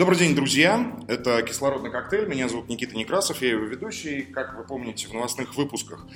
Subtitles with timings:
[0.00, 0.96] Добрый день, друзья.
[1.08, 2.26] Это «Кислородный коктейль».
[2.26, 4.22] Меня зовут Никита Некрасов, я его ведущий.
[4.22, 6.06] Как вы помните, в новостных выпусках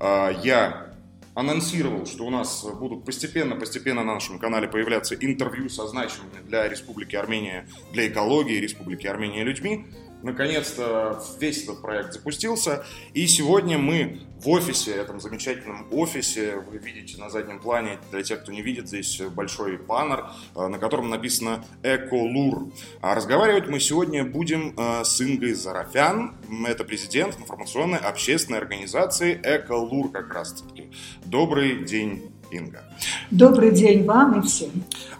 [0.00, 0.94] а, я
[1.34, 7.16] анонсировал, что у нас будут постепенно-постепенно на нашем канале появляться интервью со значимыми для Республики
[7.16, 9.88] Армения, для экологии Республики Армения людьми.
[10.24, 12.82] Наконец-то весь этот проект запустился.
[13.12, 18.40] И сегодня мы в офисе, этом замечательном офисе, вы видите на заднем плане, для тех,
[18.42, 20.24] кто не видит, здесь большой баннер,
[20.56, 22.68] э, на котором написано «Эколур».
[23.02, 26.34] А разговаривать мы сегодня будем э, с Ингой Зарафян.
[26.66, 30.90] Это президент информационной общественной организации «Эколур» как раз-таки.
[31.26, 32.82] Добрый день, Инга.
[33.30, 34.70] Добрый день вам и всем.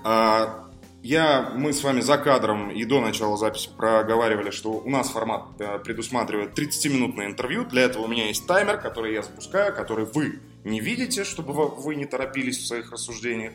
[0.02, 0.63] А,
[1.04, 5.42] я, мы с вами за кадром и до начала записи проговаривали, что у нас формат
[5.58, 7.66] э, предусматривает 30-минутное интервью.
[7.66, 11.94] Для этого у меня есть таймер, который я запускаю, который вы не видите, чтобы вы
[11.94, 13.52] не торопились в своих рассуждениях.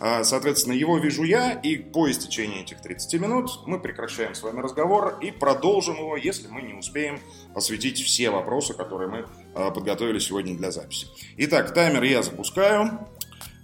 [0.00, 4.60] А, соответственно, его вижу я, и по истечении этих 30 минут мы прекращаем с вами
[4.60, 7.20] разговор и продолжим его, если мы не успеем
[7.54, 11.06] осветить все вопросы, которые мы а, подготовили сегодня для записи.
[11.36, 13.06] Итак, таймер я запускаю.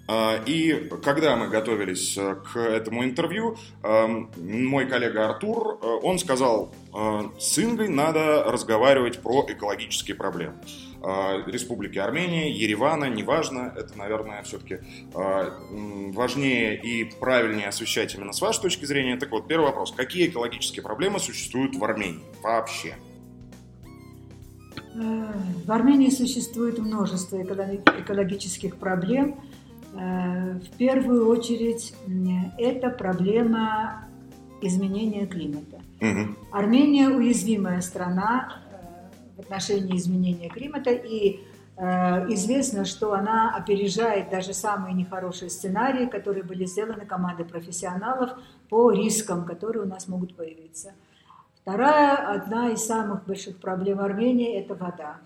[0.07, 6.19] А, и когда мы готовились э, к этому интервью, эм, мой коллега Артур, э, он
[6.19, 10.55] сказал, э, с Ингой надо разговаривать про экологические проблемы.
[11.47, 14.79] Республики Армения, Еревана, неважно, это, наверное, все-таки
[15.13, 19.19] важнее и правильнее освещать именно с вашей точки зрения.
[19.19, 19.93] Так вот, первый вопрос.
[19.93, 22.95] Какие экологические проблемы существуют в Армении вообще?
[24.95, 29.39] В Армении существует множество экологических проблем–
[29.95, 31.95] в первую очередь
[32.59, 34.05] это проблема
[34.61, 35.81] изменения климата.
[36.01, 36.37] Угу.
[36.53, 41.41] Армения уязвимая страна э, в отношении изменения климата, и
[41.77, 41.85] э,
[42.33, 48.31] известно, что она опережает даже самые нехорошие сценарии, которые были сделаны командой профессионалов
[48.69, 50.93] по рискам, которые у нас могут появиться.
[51.63, 55.19] Вторая, одна из самых больших проблем Армении– это вода.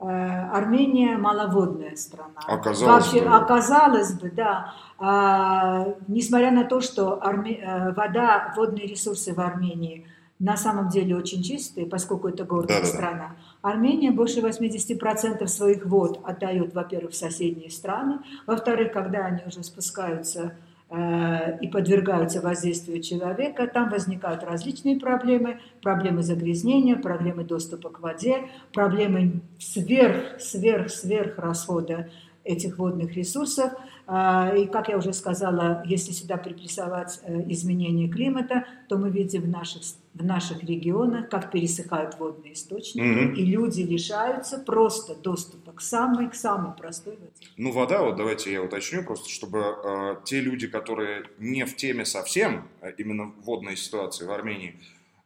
[0.00, 0.04] Э,
[0.52, 2.40] Армения маловодная страна.
[2.46, 3.34] Оказалось Вообще, бы.
[3.34, 4.72] Оказалось бы, да.
[4.98, 7.56] А, несмотря на то, что Арме...
[7.56, 10.06] Э, вода, водные ресурсы в Армении
[10.38, 13.36] на самом деле очень чистые, поскольку это горная да, страна.
[13.62, 13.70] Да.
[13.70, 20.54] Армения больше 80% своих вод отдает, во-первых, в соседние страны, во-вторых, когда они уже спускаются
[20.90, 29.42] и подвергаются воздействию человека, там возникают различные проблемы, проблемы загрязнения, проблемы доступа к воде, проблемы
[29.58, 32.08] сверх, сверх, сверх расхода
[32.48, 33.72] этих водных ресурсов.
[34.06, 39.42] А, и, как я уже сказала, если сюда припрессовать э, изменение климата, то мы видим
[39.42, 39.82] в наших,
[40.18, 43.34] в наших регионах, как пересыхают водные источники, mm-hmm.
[43.34, 47.32] и люди лишаются просто доступа к самой, к самой простой воде.
[47.56, 52.04] Ну, вода, вот давайте я уточню, просто чтобы э, те люди, которые не в теме
[52.04, 54.74] совсем, а именно водной ситуации в Армении,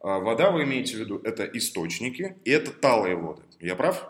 [0.01, 3.41] э, вода, вы имеете в виду, это источники, и это талые воды.
[3.59, 4.07] Я прав?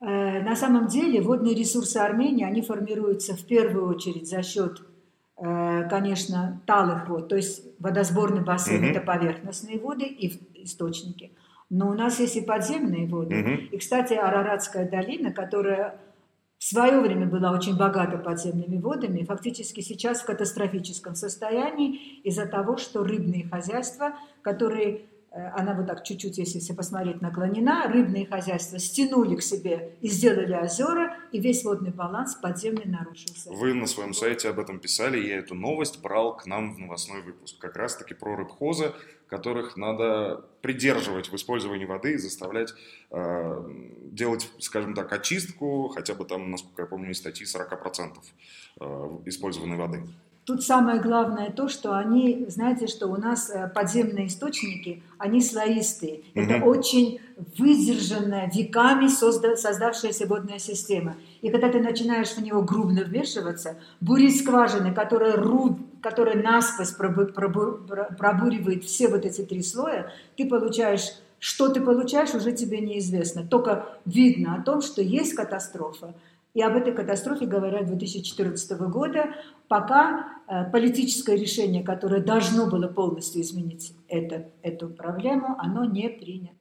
[0.00, 4.80] Э, на самом деле водные ресурсы Армении, они формируются в первую очередь за счет,
[5.38, 8.90] конечно, талых вод, то есть водосборный бассейн mm-hmm.
[8.90, 11.32] это поверхностные воды и источники.
[11.70, 13.34] Но у нас есть и подземные воды.
[13.34, 13.56] Mm-hmm.
[13.68, 16.00] И, кстати, Араратская долина, которая
[16.58, 22.76] в свое время была очень богата подземными водами, фактически сейчас в катастрофическом состоянии из-за того,
[22.76, 29.36] что рыбные хозяйства, которые Э, она вот так чуть-чуть, если посмотреть, наклонена, рыбные хозяйства стянули
[29.36, 33.50] к себе и сделали озера, и весь водный баланс подземный нарушился.
[33.50, 37.22] Вы на своем сайте об этом писали, я эту новость брал к нам в новостной
[37.22, 38.92] выпуск, как раз-таки про рыбхозы,
[39.28, 42.72] которых надо придерживать в использовании воды и заставлять
[43.10, 43.70] э,
[44.10, 48.16] делать, скажем так, очистку, хотя бы там, насколько я помню, из статьи 40%
[48.80, 48.84] э,
[49.26, 50.02] использованной воды.
[50.48, 56.22] Тут самое главное то, что они, знаете, что у нас э, подземные источники, они слоистые.
[56.32, 56.40] Mm-hmm.
[56.40, 57.20] Это очень
[57.58, 61.16] выдержанная, веками созда- создавшаяся водная система.
[61.42, 67.30] И когда ты начинаешь в него грубно вмешиваться, бурить скважины, которые, ру, которые насквозь пробу-
[67.30, 73.46] пробу- пробуривает все вот эти три слоя, ты получаешь что ты получаешь, уже тебе неизвестно.
[73.46, 76.14] Только видно о том, что есть катастрофа.
[76.58, 79.32] И об этой катастрофе говорят 2014 года,
[79.68, 86.54] пока э, политическое решение, которое должно было полностью изменить это, эту проблему, оно не принято.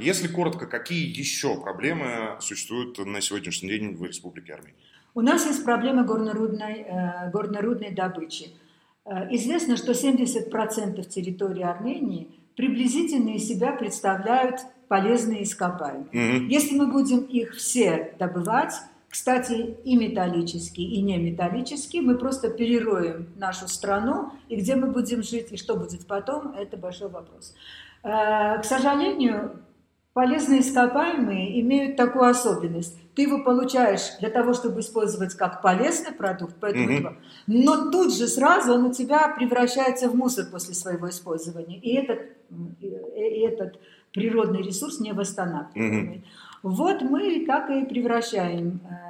[0.00, 4.74] Если коротко, какие еще проблемы существуют на сегодняшний день в Республике Армения?
[5.14, 8.48] У нас есть проблема горнорудной, э, горнорудной добычи.
[9.04, 12.26] Э, известно, что 70% территории Армении
[12.56, 16.08] приблизительно из себя представляют полезные ископаемые.
[16.08, 16.46] Угу.
[16.48, 18.72] Если мы будем их все добывать,
[19.16, 22.02] кстати, и металлический, и не металлический.
[22.02, 26.76] Мы просто перероем нашу страну, и где мы будем жить, и что будет потом, это
[26.76, 27.54] большой вопрос.
[28.02, 29.62] Э, к сожалению,
[30.12, 32.98] полезные ископаемые имеют такую особенность.
[33.14, 37.16] Ты его получаешь для того, чтобы использовать как полезный продукт, поэтому mm-hmm.
[37.46, 41.78] но тут же сразу он у тебя превращается в мусор после своего использования.
[41.78, 42.20] И этот,
[42.82, 43.80] и этот
[44.12, 46.18] природный ресурс не восстанавливаемый.
[46.18, 46.46] Mm-hmm.
[46.66, 49.05] Вот мы так и превращаем э,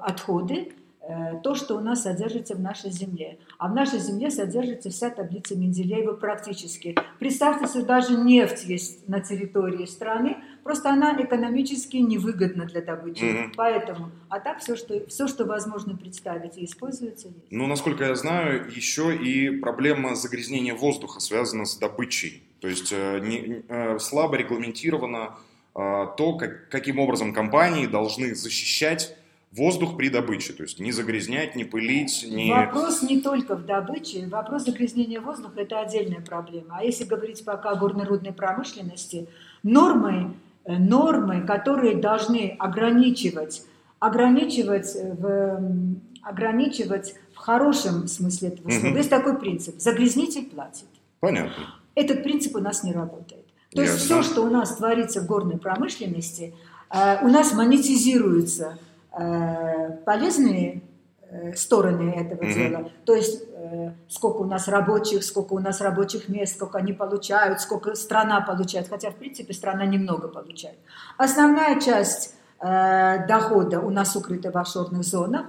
[0.00, 0.72] отходы
[1.08, 3.38] Э, то, что у нас содержится в нашей земле.
[3.56, 6.94] А в нашей земле содержится вся таблица Менделеева практически.
[7.18, 13.22] Представьте себе, даже нефть есть на территории страны, просто она экономически невыгодна для добычи.
[13.22, 13.52] Mm-hmm.
[13.56, 17.46] Поэтому, а так все что, все, что возможно представить и используется, есть.
[17.50, 22.42] Ну, насколько я знаю, еще и проблема загрязнения воздуха связана с добычей.
[22.60, 25.36] То есть э, не, э, слабо регламентировано
[25.74, 29.16] то, как, каким образом компании должны защищать
[29.52, 32.52] воздух при добыче, то есть не загрязнять, не пылить, не...
[32.52, 36.76] Вопрос не только в добыче, вопрос загрязнения воздуха– это отдельная проблема.
[36.78, 39.28] А если говорить пока о горнорудной промышленности,
[39.62, 40.34] нормы,
[40.64, 43.62] э, нормы, которые должны ограничивать,
[43.98, 45.60] ограничивать в,
[46.22, 48.88] ограничивать в хорошем смысле этого слова.
[48.88, 48.96] Угу.
[48.98, 50.88] Есть такой принцип– загрязнитель платит.
[51.20, 51.74] Понятно.
[51.94, 53.46] Этот принцип у нас не работает.
[53.70, 53.94] То Ясно.
[53.94, 56.54] есть все, что у нас творится в горной промышленности,
[56.90, 58.87] э, у нас монетизируется– Э,
[60.04, 60.82] полезные
[61.22, 62.54] э, стороны этого mm-hmm.
[62.54, 62.90] дела.
[63.04, 67.60] То есть э, сколько у нас рабочих, сколько у нас рабочих мест, сколько они получают,
[67.60, 68.88] сколько страна получает.
[68.88, 70.78] Хотя, в принципе, страна немного получает.
[71.16, 75.46] Основная часть дохода у нас укрыта в офшорных зонах,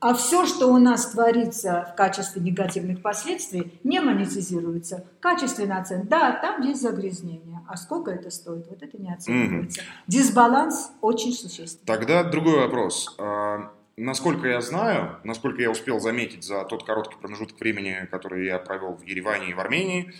[0.00, 5.04] а все, что у нас творится в качестве негативных последствий, не монетизируется.
[5.20, 6.06] Качественная оценка.
[6.06, 7.60] Да, там есть загрязнение.
[7.68, 8.66] А сколько это стоит?
[8.68, 9.80] Вот это не оценивается.
[9.80, 9.88] Угу.
[10.06, 11.86] Дисбаланс очень существенный.
[11.86, 13.14] Тогда другой вопрос.
[13.18, 18.58] А, насколько я знаю, насколько я успел заметить за тот короткий промежуток времени, который я
[18.58, 20.14] провел в Ереване и в Армении,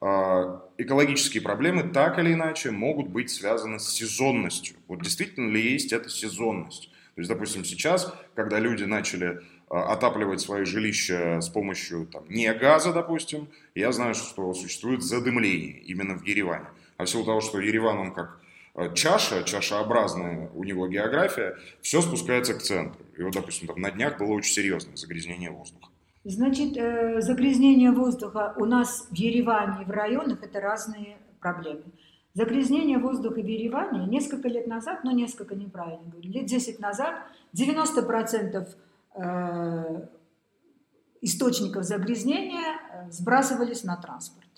[0.00, 4.76] а, экологические проблемы так или иначе могут быть связаны с сезонностью.
[4.86, 6.90] Вот действительно ли есть эта сезонность?
[7.14, 12.52] То есть, допустим, сейчас, когда люди начали а, отапливать свои жилища с помощью там, не
[12.52, 16.66] газа, допустим, я знаю, что существует задымление именно в Ереване.
[16.96, 18.40] А в силу того, что Ереван, он как
[18.74, 23.00] а, чаша, чашеобразная у него география, все спускается к центру.
[23.16, 25.90] И вот, допустим, там на днях было очень серьезное загрязнение воздуха.
[26.24, 31.84] Значит, э, загрязнение воздуха у нас в Ереване и в районах– это разные проблемы.
[32.34, 37.14] Загрязнение воздуха в Ереване несколько лет назад, ну несколько неправильно говорю, лет 10 назад
[37.56, 38.68] 90%
[39.14, 40.06] э,
[41.20, 44.48] источников загрязнения э, сбрасывались на транспорт.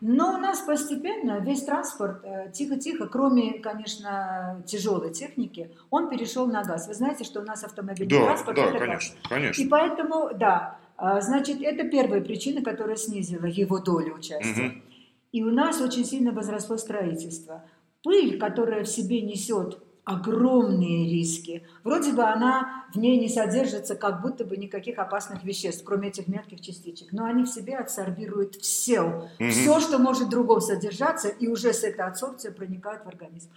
[0.00, 6.64] Но у нас постепенно весь транспорт э, тихо-тихо, кроме, конечно, тяжелой техники, он перешел на
[6.64, 6.88] газ.
[6.88, 9.28] Вы знаете, что у нас автомобильный да, транспорт да, это конечно, газ.
[9.28, 9.62] конечно.
[9.62, 10.78] И поэтому, да,
[11.20, 14.70] значит, это первая причина, которая снизила его долю участия.
[14.70, 14.93] Угу.
[15.34, 17.64] И у нас очень сильно возросло строительство.
[18.04, 21.66] Пыль, которая в себе несет огромные риски.
[21.82, 26.28] Вроде бы она в ней не содержится как будто бы никаких опасных веществ, кроме этих
[26.28, 27.10] мелких частичек.
[27.10, 29.28] Но они в себе адсорбируют все.
[29.40, 29.50] Mm-hmm.
[29.50, 33.50] Все, что может другом содержаться, и уже с этой адсорбцией проникает в организм.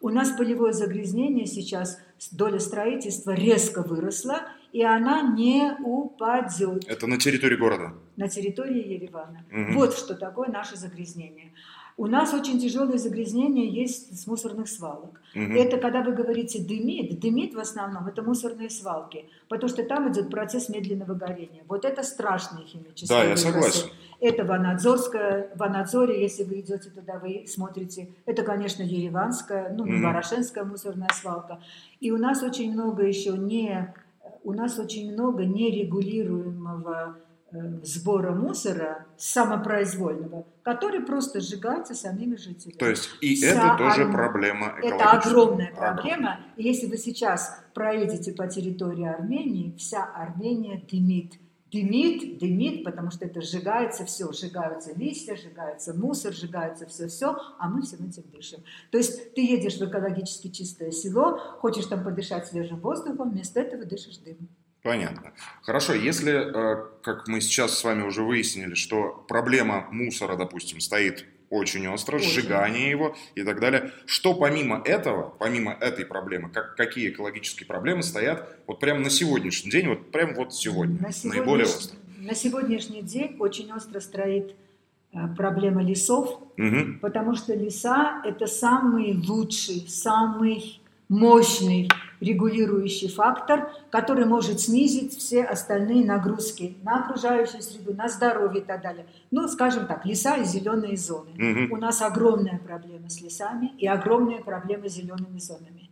[0.00, 1.98] У нас полевое загрязнение сейчас,
[2.30, 4.42] доля строительства резко выросла,
[4.74, 6.84] и она не упадет.
[6.88, 7.92] Это на территории города?
[8.16, 9.44] На территории Еревана.
[9.52, 9.72] Угу.
[9.74, 11.52] Вот что такое наше загрязнение.
[11.96, 15.20] У нас очень тяжелое загрязнение есть с мусорных свалок.
[15.36, 15.52] Угу.
[15.52, 20.28] Это когда вы говорите дымит, дымит в основном, это мусорные свалки, потому что там идет
[20.28, 21.62] процесс медленного горения.
[21.68, 23.90] Вот это страшные химические Да, я согласен.
[24.20, 28.08] Это Ванадзорская, Ванадзоре, если вы идете туда, вы смотрите.
[28.26, 30.02] Это, конечно, Ереванская, ну, угу.
[30.02, 31.60] Ворошенская мусорная свалка.
[32.00, 33.94] И у нас очень много еще не,
[34.44, 37.16] у нас очень много нерегулируемого
[37.54, 42.78] Э, сбора мусора самопроизвольного, который просто сжигается самими жителями.
[42.78, 46.40] То есть и Вся это тоже проблема Это огромная проблема.
[46.56, 51.34] И если вы сейчас проедете по территории Армении, вся Армения дымит.
[51.74, 54.30] Дымит, дымит, потому что это сжигается все.
[54.32, 58.60] Сжигаются листья, сжигается мусор, сжигается все-все, а мы всем этим дышим.
[58.92, 63.84] То есть ты едешь в экологически чистое село, хочешь там подышать свежим воздухом, вместо этого
[63.84, 64.48] дышишь дымом.
[64.84, 65.32] Понятно.
[65.62, 71.26] Хорошо, если, э, как мы сейчас с вами уже выяснили, что проблема мусора, допустим, стоит
[71.54, 72.30] очень остро, очень.
[72.30, 73.92] сжигание его и так далее.
[74.06, 79.70] Что помимо этого, помимо этой проблемы, как, какие экологические проблемы стоят вот прямо на сегодняшний
[79.70, 81.96] день, вот прямо вот сегодня, на наиболее остро?
[82.18, 84.54] На сегодняшний день очень остро стоит
[85.12, 86.98] э, проблема лесов, угу.
[87.00, 91.88] потому что леса– это самый лучший, самый мощный
[92.20, 98.82] регулирующий фактор, который может снизить все остальные нагрузки на окружающую среду, на здоровье и так
[98.82, 99.06] далее.
[99.30, 101.30] Ну, скажем так, леса и зеленые зоны.
[101.32, 101.74] Угу.
[101.74, 105.90] У нас огромная проблема с лесами и огромная проблема с зелеными зонами.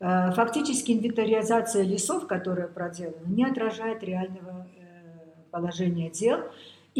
[0.00, 4.80] Э, фактически инвентаризация лесов, которая проделана, не отражает реального э,
[5.50, 6.40] положения дел.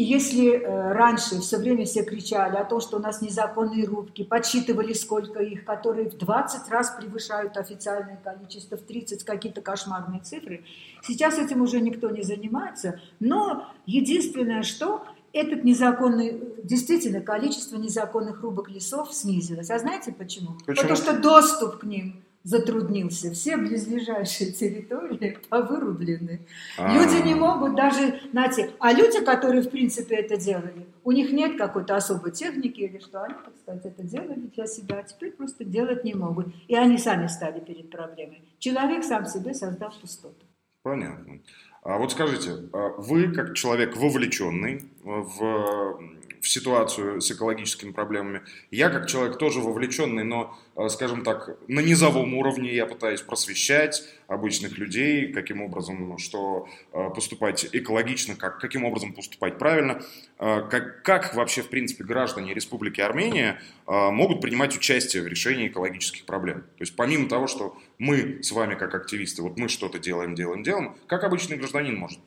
[0.01, 4.23] И если э, раньше все время все кричали о том, что у нас незаконные рубки,
[4.23, 10.65] подсчитывали, сколько их, которые в 20 раз превышают официальное количество, в 30 какие-то кошмарные цифры,
[11.03, 12.99] сейчас этим уже никто не занимается.
[13.19, 19.69] Но единственное, что этот незаконный, действительно, количество незаконных рубок лесов снизилось.
[19.69, 20.57] А знаете почему?
[20.65, 20.75] почему?
[20.77, 23.31] Потому что доступ к ним затруднился.
[23.31, 26.41] Все близлежащие территории повырублены.
[26.77, 26.93] А-а-а.
[26.93, 28.71] Люди не могут даже найти.
[28.79, 33.23] А люди, которые, в принципе, это делали, у них нет какой-то особой техники или что,
[33.23, 36.47] они, так сказать, это делали для себя, а теперь просто делать не могут.
[36.67, 38.41] И они сами стали перед проблемой.
[38.59, 40.45] Человек сам себе создал пустоту.
[40.83, 41.39] Понятно.
[41.83, 45.99] А вот скажите, а вы как человек вовлеченный в
[46.41, 48.41] в ситуацию с экологическими проблемами.
[48.71, 54.03] Я, как человек тоже вовлеченный, но, э, скажем так, на низовом уровне я пытаюсь просвещать
[54.27, 60.01] обычных людей, каким образом, что э, поступать экологично, как, каким образом поступать правильно,
[60.39, 66.25] э, как, как вообще, в принципе, граждане Республики Армения могут принимать участие в решении экологических
[66.25, 66.61] проблем.
[66.61, 70.63] То есть помимо того, что мы с вами как активисты, вот мы что-то делаем, делаем,
[70.63, 72.19] делаем, как обычный гражданин может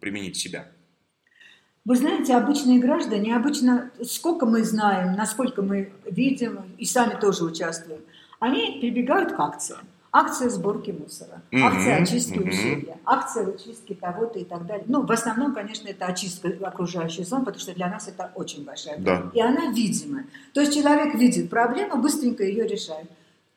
[0.00, 0.72] применить себя?
[1.88, 8.02] Вы знаете, обычные граждане, обычно, сколько мы знаем, насколько мы видим и сами тоже участвуем,
[8.40, 9.80] они прибегают к акциям.
[10.12, 11.60] Акция сборки мусора, mm-hmm.
[11.62, 12.48] акция очистки mm-hmm.
[12.50, 14.84] ущелья, акция очистки того-то и так далее.
[14.86, 18.96] Ну, в основном, конечно, это очистка окружающей зоны, потому что для нас это очень большая
[18.96, 19.30] проблема.
[19.32, 19.38] Да.
[19.38, 20.26] И она видимая.
[20.52, 23.08] То есть человек видит проблему, быстренько ее решает.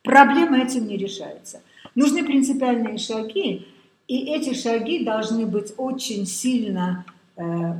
[0.04, 1.62] Проблема этим не решается.
[1.96, 3.68] Нужны принципиальные шаги,
[4.08, 7.04] и эти шаги должны быть очень сильно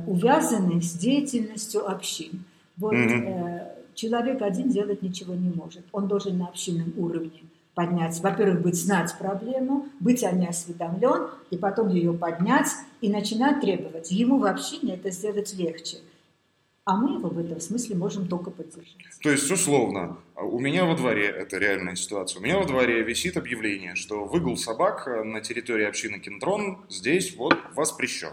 [0.06, 2.44] увязаны с деятельностью общин.
[2.76, 3.60] Вот mm-hmm.
[3.94, 5.84] человек один делать ничего не может.
[5.92, 7.42] Он должен на общинном уровне
[7.74, 12.68] поднять, во-первых, быть знать проблему, быть о ней осведомлен, и потом ее поднять
[13.00, 14.10] и начинать требовать.
[14.10, 15.98] Ему в общине это сделать легче.
[16.84, 18.96] А мы его в этом смысле можем только поддержать.
[19.22, 23.36] То есть, условно, у меня во дворе, это реальная ситуация, у меня во дворе висит
[23.36, 28.32] объявление, что выгул собак на территории общины Кентрон здесь вот воспрещен.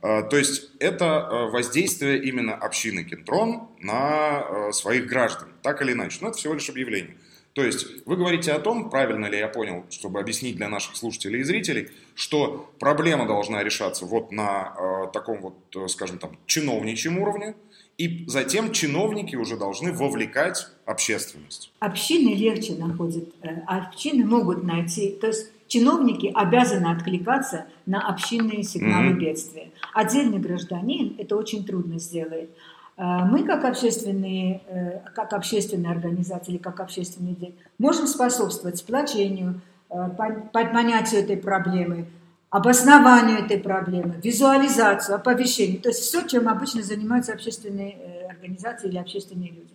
[0.00, 6.18] А, то есть, это а, воздействие именно общины Кентрон на своих граждан, так или иначе.
[6.22, 7.18] Но это всего лишь объявление.
[7.52, 11.40] То есть вы говорите о том, правильно ли я понял, чтобы объяснить для наших слушателей
[11.40, 17.18] и зрителей, что проблема должна решаться вот на э, таком вот, э, скажем там, чиновничьем
[17.18, 17.56] уровне,
[17.98, 21.72] и затем чиновники уже должны вовлекать общественность.
[21.80, 29.12] Общины легче находят, э, общины могут найти, то есть чиновники обязаны откликаться на общинные сигналы
[29.12, 29.18] mm-hmm.
[29.18, 29.70] бедствия.
[29.92, 32.50] Отдельный гражданин это очень трудно сделает.
[33.02, 39.62] А мы, как общественные, э, как общественные организации или как общественные деятели, можем способствовать сплочению,
[39.88, 40.08] э,
[40.52, 42.04] понятию этой проблемы,
[42.50, 45.80] обоснованию этой проблемы, визуализацию, оповещению.
[45.80, 49.74] То есть все, чем обычно занимаются общественные э, организации или общественные люди.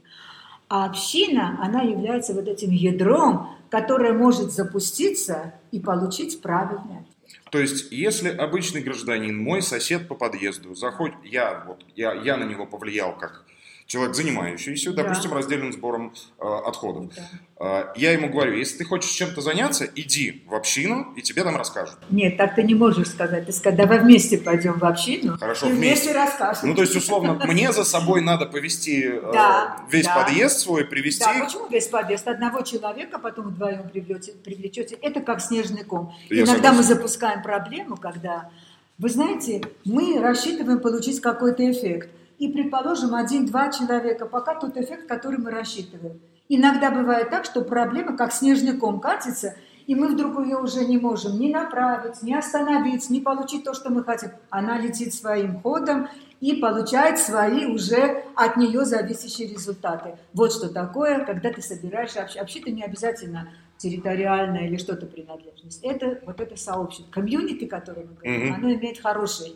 [0.69, 7.14] А община, она является вот этим ядром, которое может запуститься и получить правильный ответ.
[7.55, 12.43] То есть, если обычный гражданин, мой сосед по подъезду, заходит, я, вот, я, я на
[12.43, 13.45] него повлиял как
[13.85, 15.03] человек, занимающийся, да.
[15.03, 17.11] допустим, раздельным сбором э, отходов.
[17.15, 17.21] Да.
[17.59, 21.55] Э, я ему говорю, если ты хочешь чем-то заняться, иди в общину, и тебе там
[21.55, 21.97] расскажут.
[22.09, 23.45] Нет, так ты не можешь сказать.
[23.45, 26.69] Ты сказать, давай вместе пойдем в общину Хорошо, и вместе, вместе расскажем.
[26.69, 30.15] Ну, то есть, условно, мне за собой надо повести э, да, весь да.
[30.15, 31.23] подъезд свой, привести...
[31.23, 32.27] Да, почему весь подъезд?
[32.27, 34.33] Одного человека потом вдвоем привлечете.
[34.43, 34.95] привлечете.
[34.95, 36.13] Это как снежный ком.
[36.29, 36.77] Я Иногда согласен.
[36.77, 38.49] мы запускаем проблему, когда...
[38.97, 45.39] Вы знаете, мы рассчитываем получить какой-то эффект– и, предположим, один-два человека, пока тот эффект, который
[45.39, 46.19] мы рассчитываем.
[46.47, 49.55] Иногда бывает так, что проблема как снежный ком катится,
[49.87, 53.89] и мы вдруг ее уже не можем ни направить, ни остановить, ни получить то, что
[53.89, 54.31] мы хотим.
[54.49, 56.07] Она летит своим ходом
[56.41, 60.17] и получает свои уже от нее зависящие результаты.
[60.33, 62.35] Вот что такое, когда ты собираешь общ...
[62.35, 65.83] Община не обязательно территориальная или что-то принадлежность.
[65.83, 68.55] Это вот это сообщество, комьюнити, которое мы говорим, mm-hmm.
[68.55, 69.55] оно имеет хороший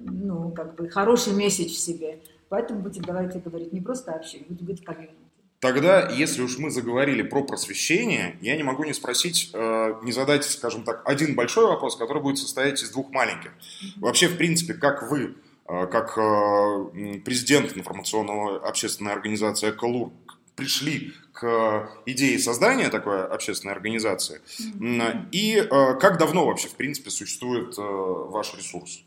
[0.00, 2.20] ну, как бы хороший месседж в себе.
[2.48, 5.14] Поэтому будем, давайте говорить не просто общение, будем говорить комьюнити.
[5.60, 10.44] Тогда, если уж мы заговорили про просвещение, я не могу не спросить, э, не задать,
[10.44, 13.50] скажем так, один большой вопрос, который будет состоять из двух маленьких.
[13.96, 15.36] Вообще, в принципе, как вы,
[15.66, 20.12] э, как э, президент информационного общественной организации «Эколур»,
[20.54, 24.40] пришли к идее создания такой общественной организации?
[25.32, 29.02] И э, как давно вообще, в принципе, существует э, ваш ресурс?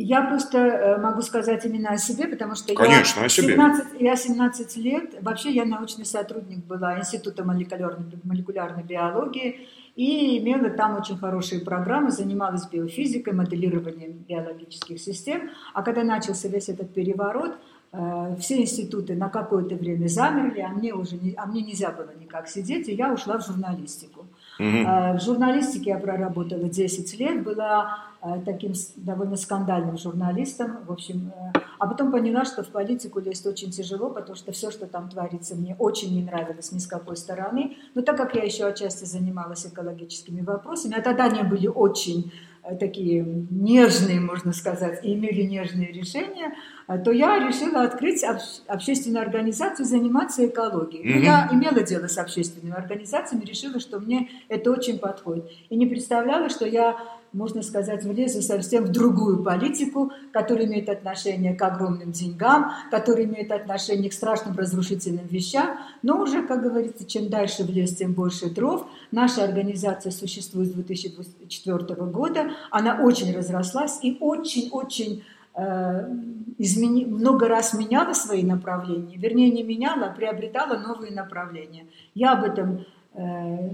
[0.00, 3.54] Я просто могу сказать именно о себе, потому что Конечно, я, о себе.
[3.54, 9.66] 17, я 17 лет, вообще я научный сотрудник была Института молекулярной, молекулярной биологии,
[9.98, 15.50] и имела там очень хорошие программы, занималась биофизикой, моделированием биологических систем.
[15.74, 17.56] А когда начался весь этот переворот,
[17.92, 22.12] э, все институты на какое-то время замерли, а мне уже не, а мне нельзя было
[22.16, 24.26] никак сидеть, и я ушла в журналистику.
[24.58, 25.18] Mm-hmm.
[25.18, 31.58] В журналистике я проработала 10 лет, была Э, таким довольно скандальным журналистом, в общем, э,
[31.78, 35.54] а потом поняла, что в политику лезть очень тяжело, потому что все, что там творится,
[35.54, 37.76] мне очень не нравилось ни с какой стороны.
[37.94, 42.32] Но так как я еще отчасти занималась экологическими вопросами, а тогда они были очень
[42.76, 46.54] такие нежные, можно сказать, и имели нежные решения,
[46.86, 48.24] э, то я решила открыть
[48.66, 51.04] общественную организацию, заниматься экологией.
[51.04, 51.24] Mm-hmm.
[51.24, 55.50] Я имела дело с общественными организациями, решила, что мне это очень подходит.
[55.68, 56.98] И не представляла, что я
[57.32, 63.52] можно сказать, влезу совсем в другую политику, которая имеет отношение к огромным деньгам, которая имеет
[63.52, 65.78] отношение к страшным разрушительным вещам.
[66.02, 68.86] Но уже, как говорится, чем дальше в тем больше дров.
[69.10, 72.50] Наша организация существует с 2004 года.
[72.70, 76.14] Она очень разрослась и очень-очень э,
[76.58, 77.04] измени...
[77.04, 79.16] много раз меняла свои направления.
[79.16, 81.86] Вернее, не меняла, а приобретала новые направления.
[82.14, 83.70] Я об этом э,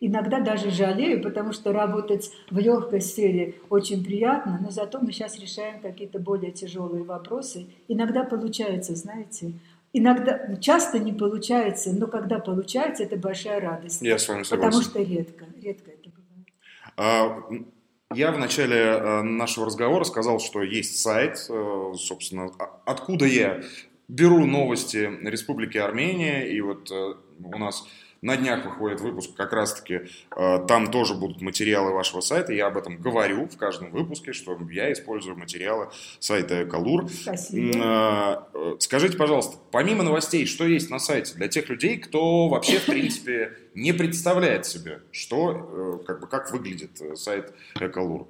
[0.00, 5.38] иногда даже жалею, потому что работать в легкой сфере очень приятно, но зато мы сейчас
[5.38, 7.66] решаем какие-то более тяжелые вопросы.
[7.86, 9.52] Иногда получается, знаете,
[9.92, 14.02] иногда, часто не получается, но когда получается, это большая радость.
[14.02, 14.70] Я с вами согласен.
[14.70, 16.48] Потому что редко, редко это бывает.
[16.96, 17.42] А,
[18.14, 23.62] я в начале э, нашего разговора сказал, что есть сайт, э, собственно, а, откуда я
[24.08, 27.14] беру новости Республики Армения, и вот э,
[27.44, 27.86] у нас
[28.22, 30.02] на днях выходит выпуск, как раз-таки
[30.36, 32.52] э, там тоже будут материалы вашего сайта.
[32.52, 37.08] Я об этом говорю в каждом выпуске, что я использую материалы сайта Эколур.
[37.08, 38.48] Спасибо.
[38.52, 42.86] Э, скажите, пожалуйста, помимо новостей, что есть на сайте для тех людей, кто вообще, в
[42.86, 48.26] принципе, не представляет себе, что, э, как бы, как выглядит сайт Эколур?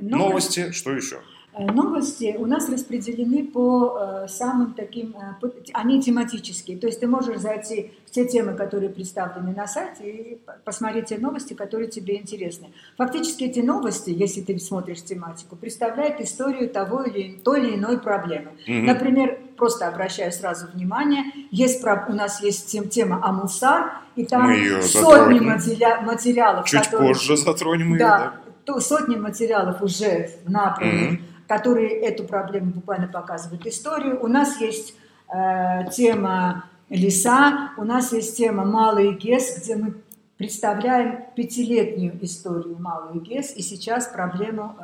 [0.00, 1.20] Новости, что еще?
[1.58, 6.78] Э, новости у нас распределены по э, самым таким, э, они тематические.
[6.78, 11.18] То есть ты можешь зайти в те темы, которые представлены на сайте, и посмотреть те
[11.18, 12.68] новости, которые тебе интересны.
[12.96, 18.52] Фактически эти новости, если ты смотришь тематику, представляют историю того или той или иной проблемы.
[18.68, 18.82] Mm-hmm.
[18.82, 24.48] Например, просто обращаю сразу внимание, есть, у нас есть тема Амусар, и там
[24.82, 26.66] сотни матери- материалов.
[26.66, 28.34] Чуть которые, позже затронем ее, да?
[28.64, 28.80] да?
[28.80, 30.92] сотни материалов уже набраны.
[30.92, 34.22] Mm-hmm которые эту проблему буквально показывают историю.
[34.22, 34.94] У нас есть
[35.32, 39.94] э, тема леса, у нас есть тема Малый ГЕС, где мы
[40.36, 44.76] представляем пятилетнюю историю Малый ГЕС и сейчас проблему,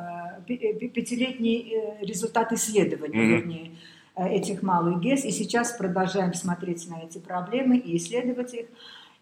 [0.47, 3.37] э, э пятилетний э, результат исследования, mm-hmm.
[3.37, 3.71] вернее,
[4.15, 5.23] э, этих Малых ГЕС.
[5.23, 8.65] И сейчас продолжаем смотреть на эти проблемы и исследовать их.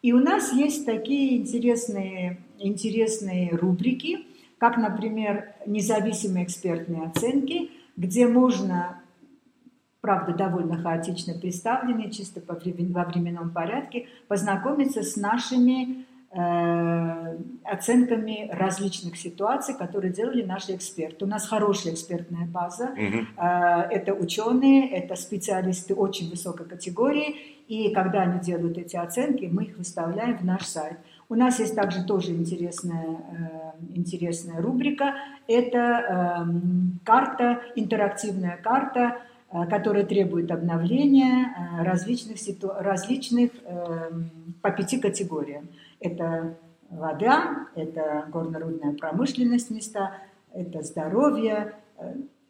[0.01, 4.27] И у нас есть такие интересные, интересные рубрики–
[4.63, 9.01] как, например, независимые экспертные оценки, где можно,
[9.99, 19.75] правда, довольно хаотично представленные, чисто во временном порядке, познакомиться с нашими э, оценками различных ситуаций,
[19.75, 21.25] которые делали наши эксперты.
[21.25, 22.85] У нас хорошая экспертная база.
[22.85, 23.45] Угу.
[23.91, 27.35] Это ученые, это специалисты очень высокой категории.
[27.67, 30.99] И когда они делают эти оценки, мы их выставляем в наш сайт.
[31.33, 35.15] У нас есть также тоже интересная, э, интересная рубрика.
[35.47, 39.17] Это эм, карта, интерактивная карта,
[39.51, 42.71] э, которая требует обновления э, различных, ситу...
[42.77, 43.49] различных
[44.61, 45.69] по пяти категориям.
[45.99, 46.55] Это
[46.91, 50.11] вода, это горно-рудная промышленность места,
[50.53, 51.73] это здоровье.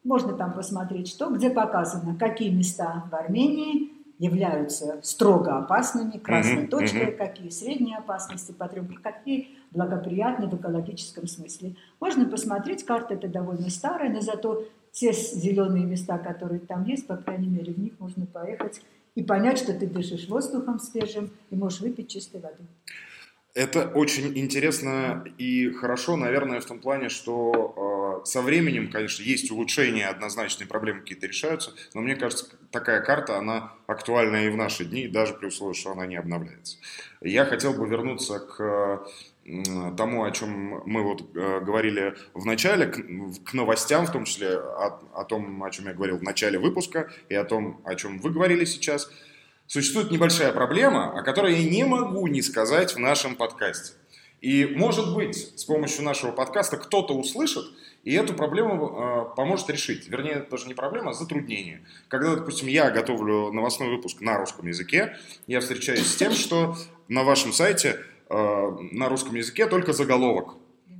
[0.04, 3.93] Можно там посмотреть, что, где показано, какие места в Армении,
[4.24, 6.68] являются строго опасными, красной mm-hmm.
[6.68, 7.18] точкой, mm-hmm.
[7.18, 11.76] какие средние опасности по трем, какие благоприятны в экологическом смысле.
[12.00, 17.18] Можно посмотреть, карта это довольно старая, но зато те зеленые места, которые там есть, по
[17.18, 18.82] крайней мере, в них можно поехать
[19.16, 22.64] и понять, что ты дышишь воздухом свежим и можешь выпить чистой воды.
[23.56, 29.52] Это очень интересно и хорошо, наверное, в том плане, что э, со временем, конечно, есть
[29.52, 34.86] улучшения, однозначные проблемы какие-то решаются, но мне кажется, такая карта, она актуальна и в наши
[34.86, 36.78] дни, даже при условии, что она не обновляется.
[37.22, 39.08] Я хотел бы вернуться к
[39.98, 45.00] тому, о чем мы вот э, говорили в начале, к, новостям, в том числе о,
[45.14, 48.32] о том, о чем я говорил в начале выпуска, и о том, о чем вы
[48.32, 49.12] говорили сейчас–
[49.68, 53.94] существует небольшая проблема, о которой я не могу не сказать в нашем подкасте.
[54.42, 57.64] И, может быть, с помощью нашего подкаста кто-то услышит,
[58.04, 60.10] и эту проблему э, поможет решить.
[60.10, 61.86] Вернее, даже не проблема, а затруднение.
[62.10, 65.16] Когда, допустим, я готовлю новостной выпуск на русском языке,
[65.48, 66.76] я встречаюсь с тем, что
[67.08, 68.00] на вашем сайте
[68.30, 70.56] э, на русском языке только заголовок.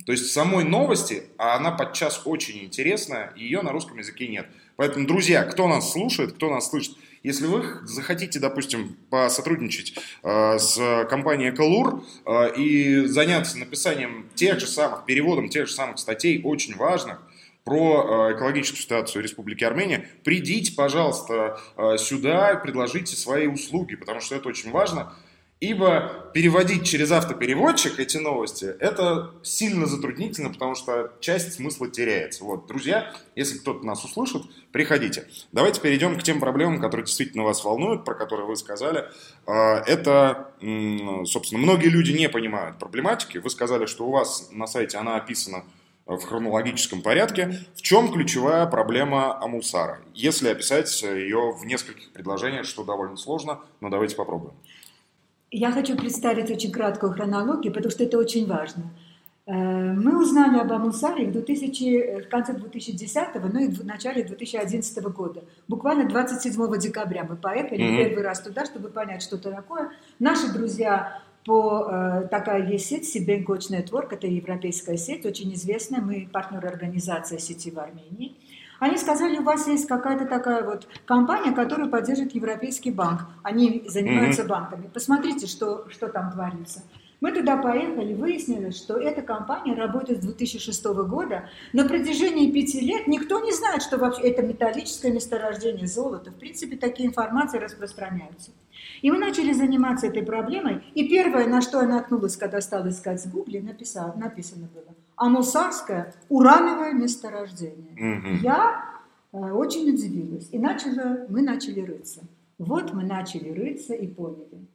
[0.06, 4.46] То есть самой новости, а она подчас очень интересная, ее на русском языке нет.
[4.76, 11.06] Поэтому, друзья, кто нас слушает, кто нас слышит, если вы захотите, допустим, посотрудничать э, с
[11.08, 16.76] компанией Эколур э, и заняться написанием тех же самых, переводом тех же самых статей, очень
[16.76, 17.20] важных,
[17.64, 24.20] про э, экологическую ситуацию в Республике Армения, придите, пожалуйста, э, сюда, предложите свои услуги, потому
[24.20, 25.14] что это очень важно.
[25.60, 32.44] Ибо переводить через автопереводчик эти новости, это сильно затруднительно, потому что часть смысла теряется.
[32.44, 35.26] Вот, друзья, если кто-то нас услышит, приходите.
[35.52, 39.04] Давайте перейдем к тем проблемам, которые действительно вас волнуют, про которые вы сказали.
[39.46, 40.50] А, это,
[41.24, 43.38] собственно, многие люди не понимают проблематики.
[43.38, 45.64] Вы сказали, что у вас на сайте она описана
[46.04, 47.60] в хронологическом порядке.
[47.74, 50.00] В чем ключевая проблема Амулсара?
[50.14, 54.54] Если описать ее в нескольких предложениях, что довольно сложно, но давайте попробуем.
[55.56, 58.90] Я хочу представить очень краткую хронологию, потому что это очень важно.
[59.46, 65.04] Э, мы узнали об Амусаре в, 2000, в конце 2010, ну и в начале 2011
[65.04, 65.44] года.
[65.68, 67.96] Буквально 27 декабря мы поехали mm-hmm.
[68.04, 69.92] первый раз туда, чтобы понять, что это такое.
[70.18, 76.00] Наши друзья по э, такая есть сеть, Сибен Coach Network, это европейская сеть, очень известная,
[76.00, 78.34] мы партнер организации сети в Армении.
[78.84, 83.22] Они сказали, у вас есть какая-то такая вот компания, которую поддерживает Европейский банк.
[83.42, 84.46] Они занимаются mm-hmm.
[84.46, 84.90] банками.
[84.92, 86.82] Посмотрите, что, что там творится.
[87.22, 91.48] Мы туда поехали, выяснили, что эта компания работает с 2006 года.
[91.72, 96.30] На протяжении пяти лет никто не знает, что вообще это металлическое месторождение золота.
[96.30, 98.50] В принципе, такие информации распространяются.
[99.00, 100.84] И мы начали заниматься этой проблемой.
[100.92, 106.14] И первое, на что я наткнулась, когда стала искать в Гугле, написала, написано было Амусарское
[106.28, 107.92] урановое месторождение.
[107.92, 108.42] Угу.
[108.42, 108.84] Я
[109.32, 110.48] э, очень удивилась.
[110.50, 112.22] И начала, мы начали рыться.
[112.58, 114.66] Вот мы начали рыться и поняли,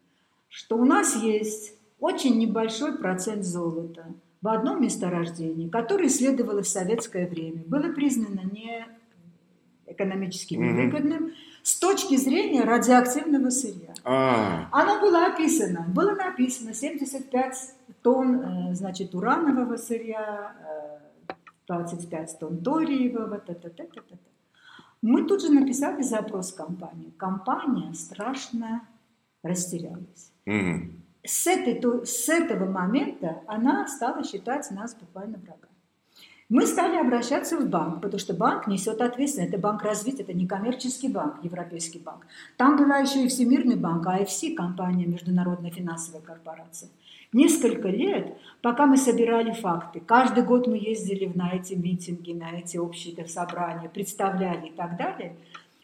[0.48, 4.08] что у нас есть очень небольшой процент золота
[4.42, 8.86] в одном месторождении, которое исследовалось в советское время, было признано не
[9.86, 11.34] экономически невыгодным mm-hmm.
[11.64, 13.89] с точки зрения радиоактивного сырья.
[14.04, 14.68] Ah.
[14.72, 17.56] Оно было описано, было написано 75
[18.02, 20.56] тонн э, значит, уранового сырья,
[21.68, 24.18] 25 э, тонн ториевого, та-та-та-та-та.
[25.02, 27.14] Мы тут же написали запрос компании.
[27.18, 28.82] Компания страшно
[29.44, 30.32] растерялась.
[30.46, 35.69] Mm-hmm с, этой, то, с этого момента она стала считать нас буквально врагами.
[36.50, 39.54] Мы стали обращаться в банк, потому что банк несет ответственность.
[39.54, 42.26] Это банк развития, это не коммерческий банк, европейский банк.
[42.58, 46.90] Там была еще и Всемирный банк, АФС, компания Международная финансовая корпорация.
[47.34, 52.78] Несколько лет, пока мы собирали факты, каждый год мы ездили на эти митинги, на эти
[52.78, 55.36] общие собрания, представляли и так далее,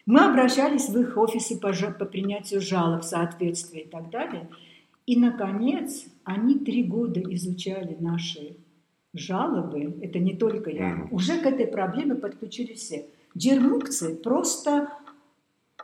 [0.04, 4.48] мы обращались в их офисы по, по принятию жалоб, соответствия и так далее–
[5.06, 8.56] и, наконец, они три года изучали наши
[9.18, 13.06] жалобы, это не только я, уже к этой проблеме подключились все.
[13.36, 14.88] Джермукцы просто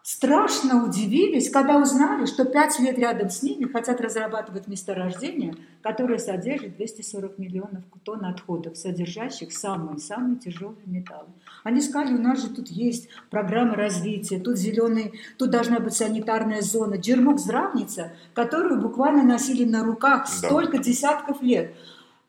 [0.03, 6.77] страшно удивились, когда узнали, что пять лет рядом с ними хотят разрабатывать месторождение, которое содержит
[6.77, 11.29] 240 миллионов тонн отходов, содержащих самые-самые тяжелые металлы.
[11.63, 16.63] Они сказали, у нас же тут есть программа развития, тут зеленый, тут должна быть санитарная
[16.63, 16.97] зона.
[16.97, 20.83] Джермук здравница, которую буквально носили на руках столько да.
[20.83, 21.75] десятков лет.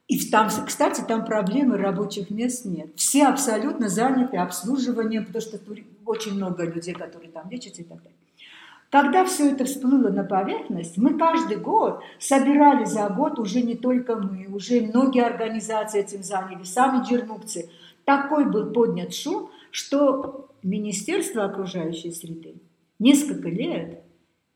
[0.07, 2.89] И там, кстати, там проблемы рабочих мест нет.
[2.95, 5.59] Все абсолютно заняты обслуживанием, потому что
[6.05, 8.17] очень много людей, которые там лечатся и так далее.
[8.91, 14.15] Когда все это всплыло на поверхность, мы каждый год собирали за год, уже не только
[14.17, 17.71] мы, уже многие организации этим занялись, сами джермукцы.
[18.05, 22.53] Такой был поднят шум, что Министерство окружающей среды
[22.99, 24.02] несколько лет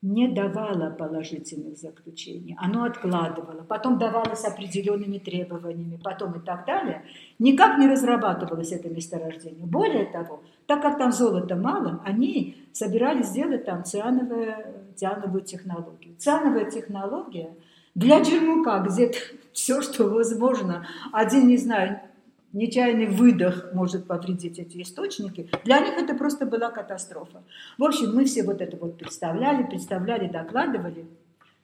[0.03, 7.03] не давало положительных заключений, оно откладывало, потом давало с определенными требованиями, потом и так далее.
[7.39, 9.65] Никак не разрабатывалось это месторождение.
[9.65, 14.53] Более того, так как там золота мало, они собирались сделать там циановую,
[14.95, 16.15] циановую технологию.
[16.17, 17.55] Циановая технология
[17.95, 19.17] Для Джермука где-то
[19.51, 22.01] все, что возможно, один, не знаю,
[22.57, 25.49] нечаянный выдох может повредить эти источники.
[25.63, 27.43] Для них это просто была катастрофа.
[27.77, 31.05] В общем, мы все вот это вот представляли, представляли, докладывали.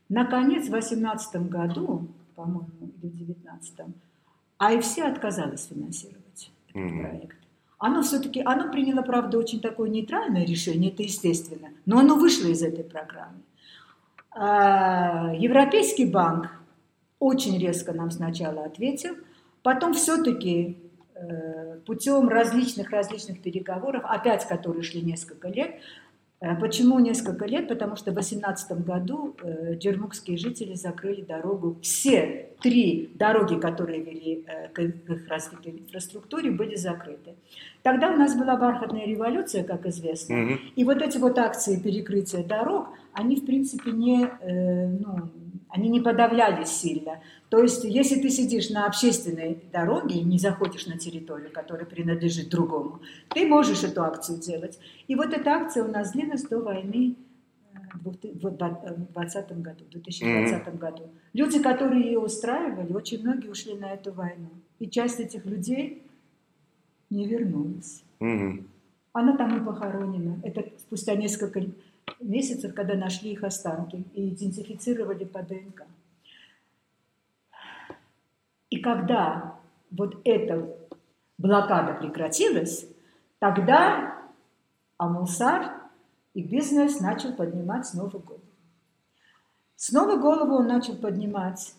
[0.10, 2.70] Наконец, в 2018 году, по-моему,
[3.02, 3.74] или в 2019,
[4.60, 7.02] АИФС отказалась финансировать этот mm-hmm.
[7.02, 7.38] проект.
[7.80, 12.62] Оно все-таки, оно приняло, правда, очень такое нейтральное решение, это естественно, но оно вышло из
[12.62, 13.42] этой программы.
[14.32, 16.50] А, Европейский банк
[17.20, 19.16] очень резко нам сначала ответил,
[19.64, 20.78] потом все-таки
[21.86, 25.76] путем различных-различных переговоров, опять которые шли несколько лет,
[26.44, 27.70] Э, почему несколько лет?
[27.70, 31.78] Потому что в 2018 году э, джермукские жители закрыли дорогу.
[31.82, 37.36] Все три дороги, которые вели э, к их развитой инфраструктуре, были закрыты.
[37.82, 40.34] Тогда у нас была бархатная революция, как известно.
[40.34, 40.58] Mm-hmm.
[40.76, 44.30] И вот эти вот акции перекрытия дорог, они, в принципе, не,
[45.00, 45.30] ну,
[45.74, 47.20] они не подавлялись сильно.
[47.50, 52.50] То есть, если ты сидишь на общественной дороге и не заходишь на территорию, которая принадлежит
[52.50, 54.78] другому, ты можешь эту акцию делать.
[55.08, 57.16] И вот эта акция у нас длилась до войны
[57.74, 60.78] э, в 2020 году, в 2020 mm-hmm.
[60.78, 61.10] году.
[61.34, 64.50] Люди, которые ее устраивали, очень многие ушли на эту войну.
[64.78, 66.04] И часть этих людей
[67.10, 68.04] не вернулась.
[68.20, 68.64] Mm-hmm.
[69.14, 70.40] Она там и похоронена.
[70.44, 71.64] Это спустя несколько
[72.20, 75.86] месяцев, когда нашли их останки и идентифицировали по ДНК.
[78.70, 79.60] И когда
[79.92, 80.68] вот эта
[81.38, 82.88] блокада прекратилась,
[83.40, 84.20] тогда
[84.98, 85.82] Амулсар
[86.34, 88.42] и бизнес начал поднимать снова голову.
[89.76, 91.76] Снова голову он начал поднимать.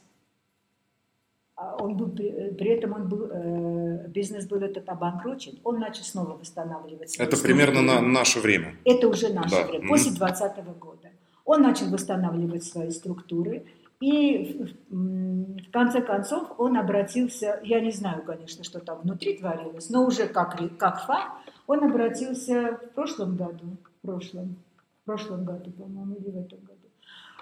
[1.57, 6.37] А он был, при этом он был, э, бизнес был этот обанкрочен, он начал снова
[6.37, 7.17] восстанавливать.
[7.17, 8.75] Это примерно на наше время.
[8.85, 9.67] Это уже наше да.
[9.67, 11.11] время, после 2020 года.
[11.45, 13.65] Он начал восстанавливать свои структуры,
[14.01, 20.05] и в конце концов он обратился, я не знаю, конечно, что там внутри творилось, но
[20.05, 21.33] уже как, как факт,
[21.69, 24.57] он обратился в прошлом году, в прошлом,
[25.03, 26.89] в прошлом году, по-моему, или в этом году,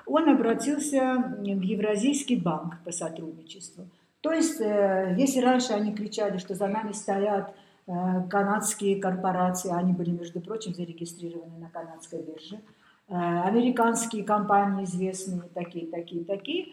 [0.05, 3.89] он обратился в Евразийский банк по сотрудничеству.
[4.23, 7.53] То есть, э, если раньше они кричали, что за нами стоят
[7.87, 7.93] э,
[8.31, 12.61] канадские корпорации, они были, между прочим, зарегистрированы на канадской бирже,
[13.09, 16.69] э, американские компании известные, такие, такие, такие,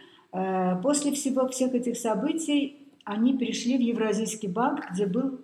[0.84, 5.40] после всего, всех этих событий они пришли в Евразийский банк, где был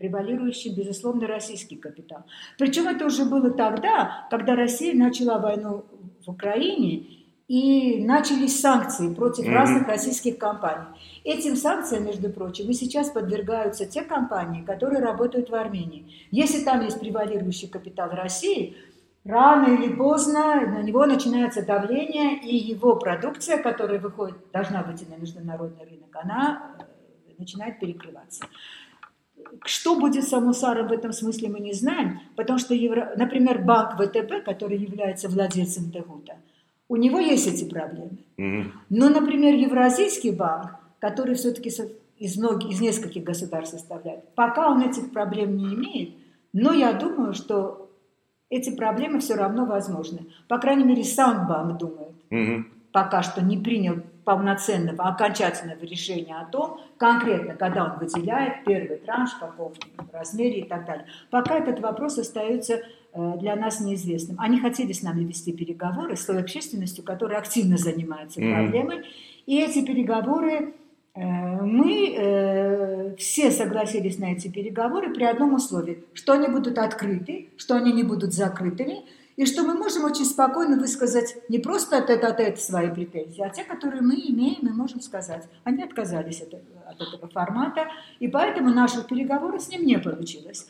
[0.00, 2.24] превалирующий, безусловно, российский капитал.
[2.58, 5.84] Причем это уже было тогда, когда Россия начала войну
[6.26, 7.17] в Украине,
[7.48, 9.54] и начались санкции против mm-hmm.
[9.54, 10.84] разных российских компаний.
[11.24, 16.28] Этим санкциям, между прочим, и сейчас подвергаются те компании, которые работают в Армении.
[16.30, 18.76] Если там есть превалирующий капитал России,
[19.24, 25.16] рано или поздно на него начинается давление, и его продукция, которая выходит, должна выйти на
[25.16, 28.44] международный рынок, она э, начинает перекрываться.
[29.64, 33.14] Что будет с Амусаром в этом смысле, мы не знаем, потому что, Евро...
[33.16, 36.36] например, банк ВТБ, который является владельцем Тегута,
[36.88, 38.18] у него есть эти проблемы.
[38.88, 41.70] Но, например, Евразийский банк, который все-таки
[42.18, 46.14] из, многих, из нескольких государств составляет, пока он этих проблем не имеет,
[46.52, 47.90] но я думаю, что
[48.50, 50.20] эти проблемы все равно возможны.
[50.48, 52.66] По крайней мере, сам банк думает.
[52.92, 53.96] Пока что не принял
[54.28, 59.72] полноценного, окончательного решения о том, конкретно, когда он выделяет первый транш, в каком
[60.12, 61.06] размере и так далее.
[61.30, 64.36] Пока этот вопрос остается э, для нас неизвестным.
[64.38, 68.52] Они хотели с нами вести переговоры с той общественностью, которая активно занимается mm-hmm.
[68.52, 69.06] проблемой.
[69.46, 70.74] И эти переговоры,
[71.14, 71.22] э,
[71.62, 77.76] мы э, все согласились на эти переговоры при одном условии, что они будут открыты, что
[77.76, 79.04] они не будут закрытыми,
[79.38, 83.48] и что мы можем очень спокойно высказать не просто от этого от свои претензии, а
[83.50, 85.44] те, которые мы имеем и можем сказать.
[85.62, 87.86] Они отказались от, от этого формата,
[88.18, 90.66] и поэтому наших переговоров с ним не получилось.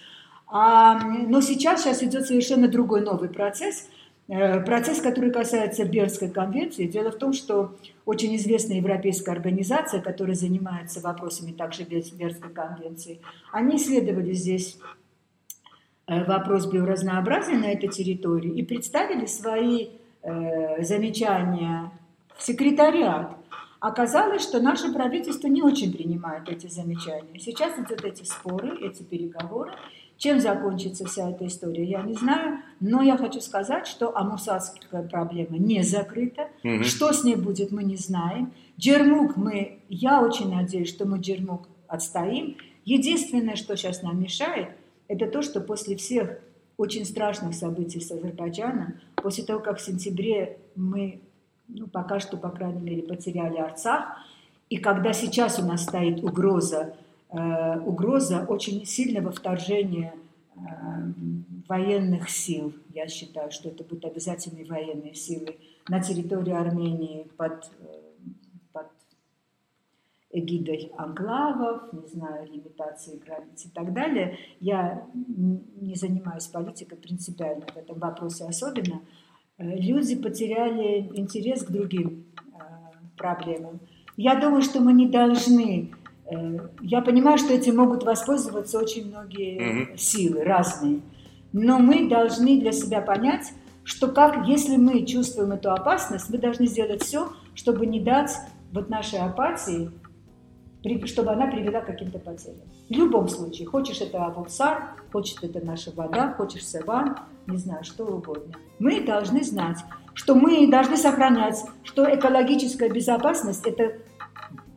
[0.46, 3.88] А, но сейчас, сейчас идет совершенно другой новый процесс,
[4.28, 6.86] э, процесс, который касается Бернской конвенции.
[6.86, 13.76] Дело в том, что очень известная европейская организация, которая занимается вопросами также Бернской конвенции, они
[13.76, 14.76] исследовали здесь
[16.08, 19.88] вопрос биоразнообразия на этой территории и представили свои
[20.22, 21.92] э, замечания
[22.36, 23.36] в секретариат.
[23.80, 27.38] Оказалось, что наше правительство не очень принимает эти замечания.
[27.38, 29.72] Сейчас идут эти споры, эти переговоры.
[30.16, 32.58] Чем закончится вся эта история, я не знаю.
[32.80, 36.48] Но я хочу сказать, что амусатская проблема не закрыта.
[36.64, 36.82] Угу.
[36.84, 38.52] Что с ней будет, мы не знаем.
[38.80, 42.56] Джермук мы, я очень надеюсь, что мы Джермук отстоим.
[42.84, 44.70] Единственное, что сейчас нам мешает–
[45.08, 46.38] это то, что после всех
[46.76, 51.20] очень страшных событий с Азербайджаном, после того, как в сентябре мы
[51.68, 54.16] ну, пока что, по крайней мере, потеряли Арцах.
[54.70, 56.96] И когда сейчас у нас стоит угроза,
[57.30, 60.14] э, угроза очень сильного вторжения
[60.56, 60.60] э,
[61.68, 65.56] военных сил, я считаю, что это будут обязательные военные силы
[65.88, 67.98] на территорию Армении под, э,
[70.30, 74.38] эгидой анклавов, не знаю, лимитации границ и так далее.
[74.60, 79.00] Я не занимаюсь политикой принципиально в этом вопросе особенно.
[79.56, 82.58] Э, люди потеряли интерес к другим э,
[83.16, 83.80] проблемам.
[84.16, 85.92] Я думаю, что мы не должны...
[86.82, 91.00] Я понимаю, что этим могут воспользоваться очень многие силы, разные.
[91.54, 96.66] Но мы должны для себя понять, что как, если мы чувствуем эту опасность, мы должны
[96.66, 98.32] сделать все, чтобы не дать
[98.72, 99.90] вот нашей апатии,
[101.06, 102.56] чтобы она привела к каким-то потерям.
[102.88, 108.04] В любом случае, хочешь это Абулсар, хочешь это наша вода, хочешь Севан, не знаю, что
[108.04, 108.54] угодно.
[108.78, 109.78] Мы должны знать,
[110.14, 113.98] что мы должны сохранять, что экологическая безопасность– это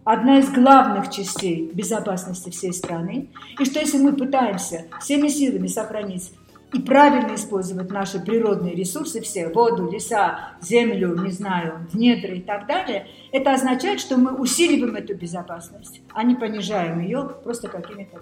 [0.03, 6.31] одна из главных частей безопасности всей страны, и что если мы пытаемся всеми силами сохранить
[6.73, 12.67] и правильно использовать наши природные ресурсы все, воду, леса, землю, не знаю, недры и так
[12.67, 18.21] далее, это означает, что мы усиливаем эту безопасность, а не понижаем ее просто какими-то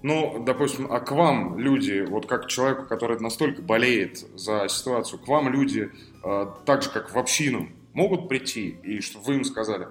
[0.00, 5.26] ну, допустим, а к вам люди, вот как человеку, который настолько болеет за ситуацию, к
[5.26, 5.90] вам люди,
[6.22, 9.88] э, так же как в общину, могут прийти, и что вы им сказали,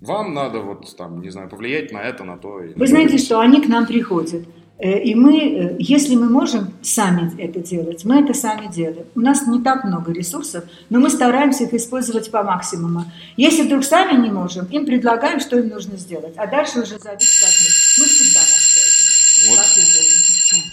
[0.00, 2.60] вам надо вот там, не знаю, повлиять на это, на то.
[2.76, 4.46] Вы знаете, что они к нам приходят.
[4.80, 9.04] Э, и мы, э, если мы можем сами это делать, мы это сами делаем.
[9.14, 13.04] У нас не так много ресурсов, но мы стараемся их использовать по максимуму.
[13.36, 16.32] Если вдруг сами не можем, им предлагаем, что им нужно сделать.
[16.36, 17.74] А дальше уже зависит от них.
[17.98, 19.10] Мы всегда на связи.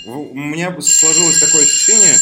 [0.06, 0.32] Вот.
[0.32, 2.18] У меня сложилось такое ощущение,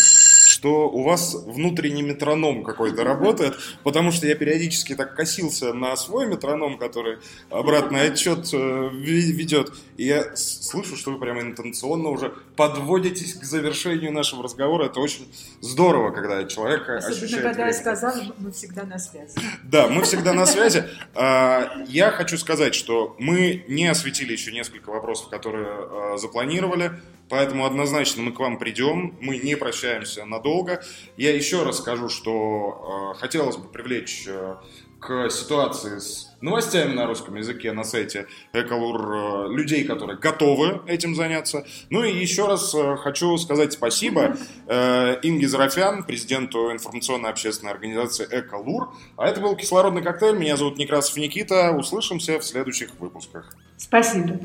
[0.65, 6.25] что у вас внутренний метроном какой-то работает, потому что я периодически так косился на свой
[6.25, 7.19] метроном, который
[7.51, 14.11] обратный отчет э, ведет, и я слышу, что вы прямо интенционно уже подводитесь к завершению
[14.11, 14.85] нашего разговора.
[14.85, 17.43] Это очень здорово, когда человек Особенно, ощущает...
[17.43, 17.67] когда время.
[17.67, 19.35] я сказала, мы всегда на связи.
[19.61, 20.85] Да, мы всегда на связи.
[21.13, 26.99] А, я хочу сказать, что мы не осветили еще несколько вопросов, которые а, запланировали.
[27.29, 30.83] Поэтому однозначно мы к вам придем, мы не прощаемся надолго.
[31.17, 34.55] Я еще раз скажу, что э, хотелось бы привлечь э,
[34.99, 41.15] к ситуации с новостями на русском языке на сайте Эколур э, людей, которые готовы этим
[41.15, 41.65] заняться.
[41.89, 44.35] Ну и еще раз э, хочу сказать спасибо
[44.67, 48.93] э, Инге Зарафян, президенту информационной общественной организации Эколур.
[49.17, 50.37] А это был кислородный коктейль.
[50.37, 51.71] Меня зовут Некрасов Никита.
[51.71, 53.55] Услышимся в следующих выпусках.
[53.77, 54.39] Спасибо.